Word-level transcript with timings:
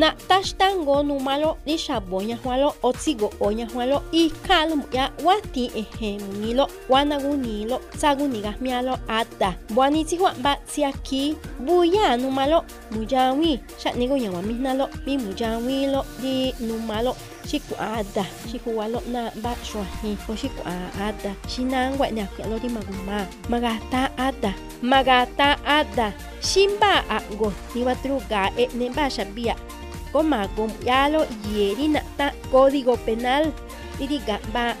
Na 0.00 0.16
tashtango 0.28 1.02
numalo 1.02 1.58
ni 1.66 1.76
shaboña 1.76 2.36
hualo 2.40 2.72
otsigo 2.82 3.28
oña 3.40 3.68
hualo 3.68 4.02
y 4.12 4.32
ya 4.92 5.12
wati 5.24 5.70
ehemunilo 5.74 6.68
wanagunilo 6.88 7.80
sagunigasmialo 8.00 8.98
ata 9.08 9.56
buanitsi 9.70 10.16
ba 10.42 10.56
siaki 10.64 11.36
buya 11.60 12.16
numalo 12.16 12.64
muyawi 12.90 13.60
shanigo 13.76 14.16
nyawamisnalo 14.16 14.88
mi 15.06 15.18
muyawilo 15.18 16.04
di 16.22 16.54
numalo 16.60 17.14
xiku 17.50 17.74
ada. 17.76 18.24
Xiku 18.46 18.78
walo 18.78 19.02
na 19.10 19.34
ba 19.42 19.58
shuahi 19.66 20.14
o 20.28 20.32
xiku 20.38 20.62
ada. 21.02 21.34
Xinangwa 21.50 22.06
ni 22.14 22.22
akyalo 22.22 22.62
di 22.62 22.70
maguma. 22.70 23.26
Magata 23.50 24.14
ada. 24.14 24.54
Magata 24.82 25.58
ada. 25.66 26.14
Ximba 26.38 27.02
ago 27.10 27.50
ni 27.74 27.82
watruga 27.82 28.54
e 28.54 28.70
ne 28.78 28.86
ba 28.94 29.10
xabia 29.10 29.58
Comagomialo 30.12 31.26
Yerina 31.52 32.02
Código 32.50 32.96
Penal. 32.96 33.52
Diriga 33.98 34.40
Ba 34.52 34.76